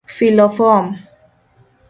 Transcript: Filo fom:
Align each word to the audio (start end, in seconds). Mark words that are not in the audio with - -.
Filo 0.15 0.47
fom: 0.55 0.89